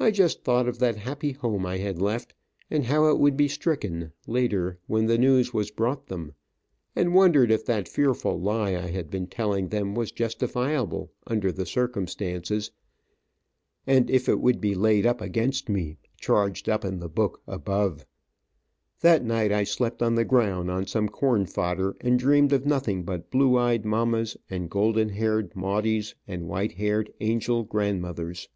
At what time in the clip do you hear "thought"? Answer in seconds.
0.44-0.68